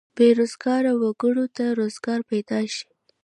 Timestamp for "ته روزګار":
1.55-2.19